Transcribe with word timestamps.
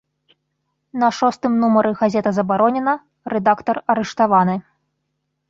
На 1.03 1.09
шостым 1.17 1.53
нумары 1.63 1.91
газета 1.99 2.29
забаронена, 2.39 2.95
рэдактар 3.35 3.77
арыштаваны. 3.97 4.55